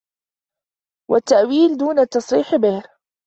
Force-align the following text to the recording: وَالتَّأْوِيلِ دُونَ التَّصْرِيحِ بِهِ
وَالتَّأْوِيلِ 1.11 1.77
دُونَ 1.77 1.99
التَّصْرِيحِ 1.99 2.55
بِهِ 2.55 2.83